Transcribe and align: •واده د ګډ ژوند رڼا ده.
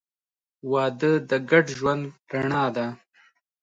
•واده 0.71 1.11
د 1.29 1.31
ګډ 1.49 1.65
ژوند 1.79 2.03
رڼا 2.31 2.65
ده. 2.75 2.87